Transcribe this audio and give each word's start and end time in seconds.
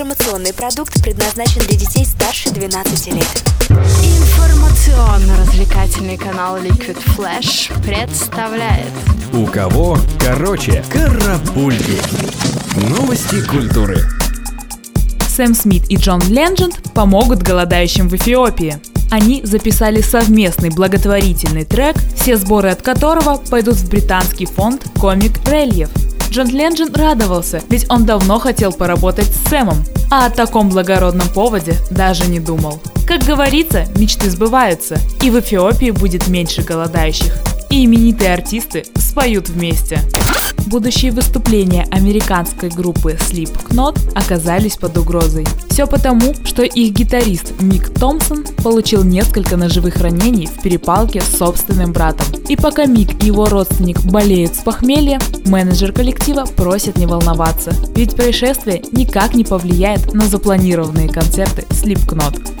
Информационный 0.00 0.54
продукт 0.54 1.02
предназначен 1.02 1.60
для 1.60 1.76
детей 1.76 2.06
старше 2.06 2.48
12 2.48 3.08
лет. 3.08 3.44
Информационно-развлекательный 3.68 6.16
канал 6.16 6.56
Liquid 6.56 6.96
Flash 7.14 7.70
представляет 7.82 8.88
У 9.34 9.44
кого 9.44 9.98
короче 10.18 10.82
Карапульки 10.90 11.98
Новости 12.88 13.46
культуры 13.46 13.98
Сэм 15.28 15.54
Смит 15.54 15.90
и 15.90 15.96
Джон 15.96 16.22
Лендженд 16.30 16.94
помогут 16.94 17.42
голодающим 17.42 18.08
в 18.08 18.14
Эфиопии. 18.14 18.80
Они 19.10 19.42
записали 19.44 20.00
совместный 20.00 20.70
благотворительный 20.70 21.66
трек, 21.66 21.96
все 22.16 22.38
сборы 22.38 22.70
от 22.70 22.80
которого 22.80 23.36
пойдут 23.36 23.74
в 23.74 23.90
британский 23.90 24.46
фонд 24.46 24.82
Комик 24.98 25.46
Рельеф. 25.46 25.90
Джон 26.30 26.48
Ленджин 26.48 26.94
радовался, 26.94 27.60
ведь 27.68 27.90
он 27.90 28.06
давно 28.06 28.38
хотел 28.38 28.72
поработать 28.72 29.26
с 29.26 29.48
Сэмом, 29.48 29.84
а 30.12 30.26
о 30.26 30.30
таком 30.30 30.68
благородном 30.68 31.28
поводе 31.28 31.74
даже 31.90 32.26
не 32.28 32.38
думал. 32.38 32.80
Как 33.06 33.24
говорится, 33.24 33.86
мечты 33.96 34.30
сбываются, 34.30 34.96
и 35.22 35.30
в 35.30 35.40
Эфиопии 35.40 35.90
будет 35.90 36.28
меньше 36.28 36.62
голодающих, 36.62 37.36
и 37.68 37.84
именитые 37.84 38.32
артисты 38.32 38.84
споют 39.10 39.48
вместе. 39.48 40.00
Будущие 40.66 41.10
выступления 41.10 41.88
американской 41.90 42.68
группы 42.68 43.18
Slipknot 43.18 44.12
оказались 44.14 44.76
под 44.76 44.96
угрозой. 44.98 45.44
Все 45.68 45.88
потому, 45.88 46.32
что 46.44 46.62
их 46.62 46.92
гитарист 46.92 47.60
Мик 47.60 47.92
Томпсон 47.92 48.44
получил 48.62 49.02
несколько 49.02 49.56
ножевых 49.56 49.96
ранений 49.96 50.46
в 50.46 50.62
перепалке 50.62 51.20
с 51.22 51.38
собственным 51.38 51.92
братом. 51.92 52.26
И 52.48 52.54
пока 52.54 52.84
Мик 52.84 53.20
и 53.22 53.26
его 53.26 53.48
родственник 53.48 54.00
болеют 54.02 54.54
с 54.54 54.58
похмелья, 54.58 55.18
менеджер 55.44 55.92
коллектива 55.92 56.44
просит 56.44 56.96
не 56.96 57.06
волноваться, 57.06 57.74
ведь 57.96 58.14
происшествие 58.14 58.82
никак 58.92 59.34
не 59.34 59.42
повлияет 59.42 60.14
на 60.14 60.26
запланированные 60.26 61.08
концерты 61.08 61.62
Slipknot. 61.70 62.60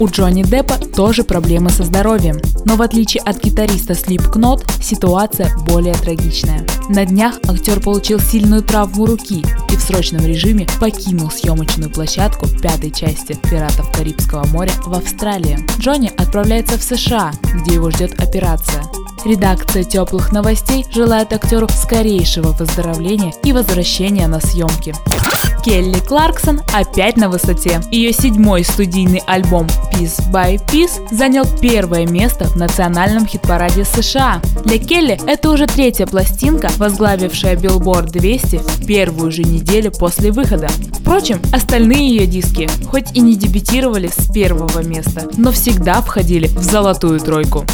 У 0.00 0.06
Джонни 0.06 0.44
Деппа 0.44 0.76
тоже 0.76 1.24
проблемы 1.24 1.70
со 1.70 1.82
здоровьем, 1.82 2.40
но 2.64 2.76
в 2.76 2.82
отличие 2.82 3.20
от 3.24 3.42
гитариста 3.42 3.94
Slipknot, 3.94 4.62
ситуация 4.80 5.50
более 5.66 5.94
трагичная. 5.94 6.64
На 6.88 7.04
днях 7.04 7.34
актер 7.48 7.80
получил 7.80 8.20
сильную 8.20 8.62
травму 8.62 9.06
руки 9.06 9.44
и 9.72 9.76
в 9.76 9.80
срочном 9.80 10.24
режиме 10.24 10.68
покинул 10.80 11.32
съемочную 11.32 11.90
площадку 11.90 12.46
пятой 12.46 12.92
части 12.92 13.36
«Пиратов 13.50 13.90
Карибского 13.90 14.46
моря» 14.46 14.72
в 14.86 14.94
Австралии. 14.94 15.58
Джонни 15.80 16.12
отправляется 16.16 16.78
в 16.78 16.82
США, 16.82 17.32
где 17.54 17.74
его 17.74 17.90
ждет 17.90 18.20
операция. 18.20 18.84
Редакция 19.24 19.84
теплых 19.84 20.32
новостей 20.32 20.86
желает 20.90 21.32
актеру 21.32 21.68
скорейшего 21.68 22.52
выздоровления 22.52 23.32
и 23.44 23.52
возвращения 23.52 24.26
на 24.26 24.40
съемки. 24.40 24.94
Келли 25.64 25.98
Кларксон 25.98 26.62
опять 26.72 27.16
на 27.16 27.28
высоте. 27.28 27.80
Ее 27.90 28.12
седьмой 28.12 28.64
студийный 28.64 29.22
альбом 29.26 29.66
Piece 29.92 30.30
by 30.32 30.56
Piece 30.66 31.14
занял 31.14 31.44
первое 31.60 32.06
место 32.06 32.44
в 32.44 32.56
национальном 32.56 33.26
хит-параде 33.26 33.84
США. 33.84 34.40
Для 34.64 34.78
Келли 34.78 35.20
это 35.26 35.50
уже 35.50 35.66
третья 35.66 36.06
пластинка, 36.06 36.70
возглавившая 36.78 37.56
Billboard 37.56 38.10
200 38.12 38.56
в 38.56 38.86
первую 38.86 39.30
же 39.30 39.42
неделю 39.42 39.90
после 39.92 40.30
выхода. 40.30 40.68
Впрочем, 41.00 41.40
остальные 41.52 42.08
ее 42.08 42.26
диски, 42.26 42.68
хоть 42.86 43.12
и 43.14 43.20
не 43.20 43.34
дебютировали 43.34 44.08
с 44.08 44.30
первого 44.32 44.82
места, 44.82 45.28
но 45.36 45.52
всегда 45.52 46.00
входили 46.00 46.46
в 46.46 46.62
золотую 46.62 47.20
тройку. 47.20 47.64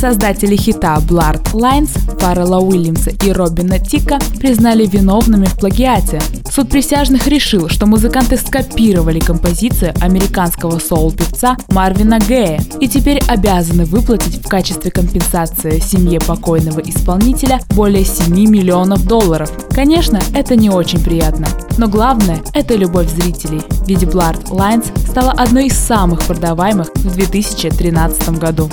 Создатели 0.00 0.56
хита 0.56 0.96
Blurred 1.06 1.52
Lines 1.52 1.90
Фаррелла 2.18 2.58
Уильямса 2.58 3.10
и 3.22 3.32
Робина 3.32 3.78
Тика 3.78 4.18
признали 4.38 4.86
виновными 4.86 5.44
в 5.44 5.58
плагиате. 5.58 6.22
Суд 6.50 6.70
присяжных 6.70 7.26
решил, 7.26 7.68
что 7.68 7.84
музыканты 7.84 8.38
скопировали 8.38 9.20
композицию 9.20 9.92
американского 10.00 10.78
соул-певца 10.78 11.58
Марвина 11.68 12.18
Гэя 12.18 12.62
и 12.80 12.88
теперь 12.88 13.20
обязаны 13.28 13.84
выплатить 13.84 14.42
в 14.42 14.48
качестве 14.48 14.90
компенсации 14.90 15.78
семье 15.80 16.18
покойного 16.18 16.80
исполнителя 16.80 17.60
более 17.74 18.06
7 18.06 18.34
миллионов 18.34 19.06
долларов. 19.06 19.52
Конечно, 19.70 20.18
это 20.32 20.56
не 20.56 20.70
очень 20.70 21.04
приятно, 21.04 21.46
но 21.76 21.88
главное– 21.88 22.40
это 22.54 22.74
любовь 22.74 23.10
зрителей, 23.10 23.60
ведь 23.86 24.04
Blurred 24.04 24.48
Lines 24.48 24.86
стала 25.10 25.32
одной 25.32 25.66
из 25.66 25.76
самых 25.76 26.22
продаваемых 26.22 26.88
в 26.94 27.14
2013 27.14 28.38
году 28.38 28.70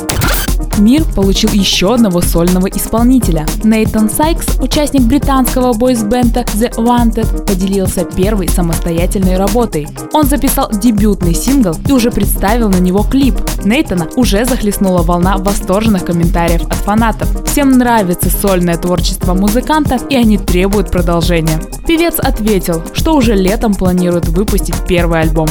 мир 0.77 1.03
получил 1.15 1.51
еще 1.51 1.93
одного 1.93 2.21
сольного 2.21 2.67
исполнителя. 2.67 3.45
Нейтан 3.63 4.09
Сайкс, 4.09 4.59
участник 4.59 5.03
британского 5.03 5.73
бойсбенда 5.73 6.41
The 6.41 6.75
Wanted, 6.75 7.45
поделился 7.45 8.05
первой 8.05 8.47
самостоятельной 8.47 9.37
работой. 9.37 9.87
Он 10.13 10.25
записал 10.25 10.71
дебютный 10.71 11.33
сингл 11.33 11.75
и 11.87 11.91
уже 11.91 12.11
представил 12.11 12.69
на 12.69 12.79
него 12.79 13.03
клип. 13.03 13.35
Нейтана 13.63 14.07
уже 14.15 14.45
захлестнула 14.45 15.01
волна 15.03 15.37
восторженных 15.37 16.05
комментариев 16.05 16.63
от 16.63 16.75
фанатов. 16.75 17.29
Всем 17.45 17.77
нравится 17.77 18.29
сольное 18.29 18.77
творчество 18.77 19.33
музыканта 19.33 19.99
и 20.09 20.15
они 20.15 20.37
требуют 20.37 20.91
продолжения. 20.91 21.61
Певец 21.87 22.19
ответил, 22.19 22.83
что 22.93 23.15
уже 23.15 23.35
летом 23.35 23.73
планирует 23.73 24.27
выпустить 24.27 24.75
первый 24.87 25.21
альбом. 25.21 25.47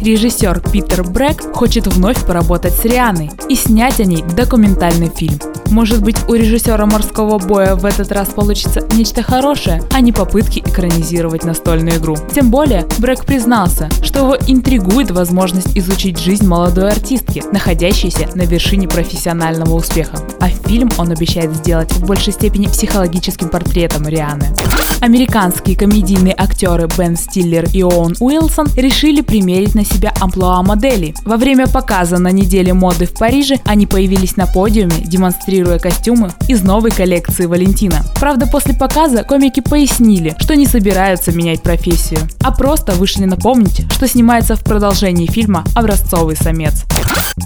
Режиссер 0.00 0.62
Питер 0.72 1.04
Брэк 1.04 1.54
хочет 1.54 1.86
вновь 1.86 2.24
поработать 2.24 2.72
с 2.72 2.84
Рианой 2.86 3.30
и 3.50 3.54
снять 3.54 4.00
о 4.00 4.04
ней 4.04 4.22
документальный 4.22 5.10
фильм. 5.14 5.38
Может 5.70 6.02
быть, 6.02 6.16
у 6.26 6.34
режиссера 6.34 6.84
«Морского 6.86 7.38
боя» 7.38 7.76
в 7.76 7.84
этот 7.84 8.10
раз 8.10 8.30
получится 8.30 8.80
нечто 8.94 9.22
хорошее, 9.22 9.82
а 9.92 10.00
не 10.00 10.10
попытки 10.10 10.60
экранизировать 10.60 11.44
настольную 11.44 11.98
игру. 11.98 12.16
Тем 12.34 12.50
более, 12.50 12.86
Брэк 12.98 13.24
признался, 13.24 13.88
что 14.02 14.20
его 14.20 14.36
интригует 14.48 15.10
возможность 15.10 15.76
изучить 15.76 16.18
жизнь 16.18 16.46
молодой 16.46 16.90
артистки, 16.90 17.44
находящейся 17.52 18.28
на 18.34 18.42
вершине 18.42 18.88
профессионального 18.88 19.74
успеха. 19.74 20.18
А 20.40 20.48
фильм 20.48 20.90
он 20.96 21.10
обещает 21.10 21.54
сделать 21.54 21.92
в 21.92 22.06
большей 22.06 22.32
степени 22.32 22.66
психологическим 22.66 23.48
портретом 23.48 24.08
Рианы. 24.08 24.52
Американские 25.00 25.76
комедийные 25.76 26.34
актеры 26.36 26.86
Бен 26.98 27.16
Стиллер 27.16 27.66
и 27.72 27.82
Оуэн 27.82 28.16
Уилсон 28.20 28.66
решили 28.76 29.22
примерить 29.22 29.74
на 29.74 29.82
себя 29.82 30.12
амплуа 30.20 30.62
моделей. 30.62 31.14
Во 31.24 31.38
время 31.38 31.66
показа 31.66 32.18
на 32.18 32.28
неделе 32.28 32.74
моды 32.74 33.06
в 33.06 33.14
Париже 33.14 33.56
они 33.64 33.86
появились 33.86 34.36
на 34.36 34.46
подиуме, 34.46 34.96
демонстрируя 35.02 35.78
костюмы 35.78 36.32
из 36.48 36.62
новой 36.62 36.90
коллекции 36.90 37.46
Валентина. 37.46 38.04
Правда, 38.18 38.46
после 38.46 38.74
показа 38.74 39.24
комики 39.24 39.60
пояснили, 39.60 40.36
что 40.38 40.54
не 40.54 40.66
собираются 40.66 41.32
менять 41.32 41.62
профессию, 41.62 42.20
а 42.42 42.52
просто 42.52 42.92
вышли 42.92 43.24
напомнить, 43.24 43.90
что 43.92 44.06
снимается 44.06 44.54
в 44.54 44.62
продолжении 44.62 45.26
фильма 45.26 45.64
«Образцовый 45.74 46.36
самец». 46.36 46.84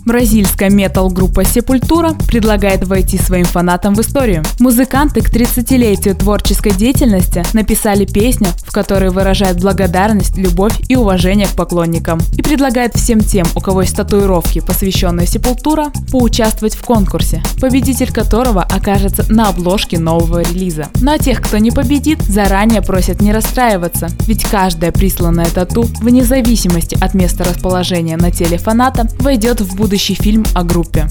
Бразильская 0.05 0.69
метал-группа 0.69 1.45
Сепультура 1.45 2.15
предлагает 2.29 2.85
войти 2.87 3.17
своим 3.17 3.47
фанатам 3.47 3.95
в 3.95 4.01
историю. 4.01 4.43
Музыканты 4.61 5.23
к 5.23 5.31
30-летию 5.31 6.15
творческой 6.15 6.73
деятельности 6.73 7.43
написали 7.55 8.05
песню, 8.05 8.49
в 8.67 8.73
которой 8.73 9.11
выражают 9.11 9.61
благодарность, 9.61 10.37
любовь 10.37 10.75
и 10.89 10.97
уважение 10.97 11.47
к 11.47 11.53
поклонникам. 11.53 12.21
И 12.37 12.43
предлагают 12.43 12.95
всем 12.95 13.21
тем, 13.21 13.47
у 13.57 13.61
кого 13.61 13.83
есть 13.83 13.97
татуировки, 13.97 14.61
посвященные 14.61 15.27
Сепультура, 15.27 15.87
поучаствовать 16.11 16.75
в 16.75 16.85
конкурсе, 16.85 17.43
победитель 17.61 18.13
которого 18.13 18.63
окажется 18.63 19.25
на 19.33 19.49
обложке 19.49 19.99
нового 19.99 20.43
релиза. 20.43 20.89
Ну 21.01 21.13
а 21.13 21.19
тех, 21.19 21.41
кто 21.41 21.57
не 21.57 21.71
победит, 21.71 22.21
заранее 22.23 22.83
просят 22.83 23.23
не 23.23 23.33
расстраиваться, 23.33 24.09
ведь 24.27 24.45
каждая 24.45 24.93
присланная 24.93 25.47
тату, 25.47 25.85
вне 26.03 26.25
зависимости 26.25 26.97
от 27.01 27.15
места 27.15 27.45
расположения 27.45 28.17
на 28.17 28.31
теле 28.31 28.59
фаната, 28.59 29.09
войдет 29.21 29.54
в 29.61 29.77
будущий 29.77 30.15
фильм 30.15 30.45
о 30.55 30.65
группе. 30.65 31.09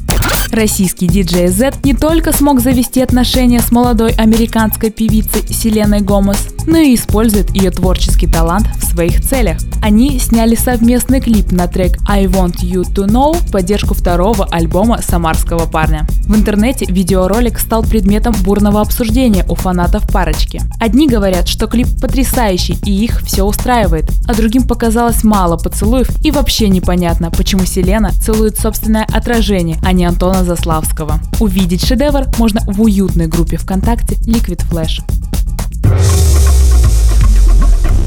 Российский 0.52 1.08
диджей 1.08 1.48
Z 1.48 1.74
не 1.84 1.94
только 1.94 2.32
смог 2.32 2.60
завести 2.60 3.02
отношения 3.02 3.60
с 3.60 3.72
молодой 3.72 4.12
американской 4.12 4.92
певицей 4.92 5.48
Селеной 5.48 6.02
Гомес, 6.02 6.48
но 6.68 6.78
и 6.78 6.96
использует 6.96 7.50
ее 7.56 7.72
творческий 7.72 8.28
талант 8.28 8.68
в 8.78 8.84
своих 8.86 9.22
целях. 9.22 9.58
Они 9.84 10.18
сняли 10.18 10.56
совместный 10.56 11.20
клип 11.20 11.52
на 11.52 11.68
трек 11.68 11.98
I 12.08 12.28
Want 12.28 12.62
You 12.62 12.84
To 12.84 13.06
Know 13.06 13.34
в 13.34 13.52
поддержку 13.52 13.94
второго 13.94 14.46
альбома 14.46 15.02
самарского 15.02 15.66
парня. 15.66 16.08
В 16.26 16.34
интернете 16.34 16.86
видеоролик 16.86 17.60
стал 17.60 17.84
предметом 17.84 18.34
бурного 18.44 18.80
обсуждения 18.80 19.46
у 19.50 19.56
фанатов 19.56 20.10
парочки. 20.10 20.62
Одни 20.80 21.10
говорят, 21.10 21.50
что 21.50 21.68
клип 21.68 21.88
потрясающий 22.00 22.78
и 22.86 23.04
их 23.04 23.24
все 23.24 23.44
устраивает, 23.44 24.10
а 24.26 24.34
другим 24.34 24.66
показалось 24.66 25.26
мало 25.26 25.58
поцелуев 25.58 26.08
и 26.24 26.32
вообще 26.32 26.70
непонятно, 26.70 27.30
почему 27.30 27.66
Селена 27.66 28.12
целует 28.12 28.58
собственное 28.58 29.04
отражение, 29.04 29.80
а 29.84 29.92
не 29.92 30.06
Антона 30.06 30.46
Заславского. 30.46 31.20
Увидеть 31.42 31.86
шедевр 31.86 32.28
можно 32.38 32.62
в 32.68 32.82
уютной 32.82 33.28
группе 33.28 33.58
ВКонтакте 33.58 34.16
Liquid 34.16 34.64
Flash. 34.72 35.02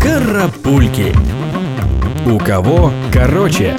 Карапульки. 0.00 1.12
У 2.26 2.38
кого 2.38 2.92
короче? 3.12 3.76